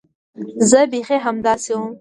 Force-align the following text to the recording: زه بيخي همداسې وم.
زه 0.69 0.79
بيخي 0.91 1.17
همداسې 1.25 1.71
وم. 1.75 1.89